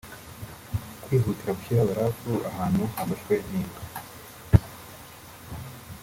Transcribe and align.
Kwihutira 1.03 1.51
gushyira 1.57 1.89
barafu 1.89 2.31
ahantu 2.51 2.81
hafashwe 2.95 3.33
n’imbwa 3.49 3.81